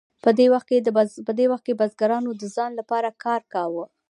[0.25, 0.29] په
[1.37, 3.85] دې وخت کې بزګرانو د ځان لپاره کار کاوه.